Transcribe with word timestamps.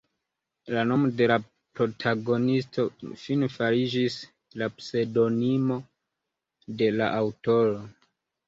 La 0.75 0.83
nomo 0.91 1.09
de 1.17 1.25
la 1.31 1.35
protagonisto 1.79 2.85
fine 3.25 3.51
fariĝis 3.57 4.17
la 4.63 4.71
pseŭdonimo 4.79 5.81
de 6.81 6.93
la 6.99 7.13
aŭtoro. 7.23 7.81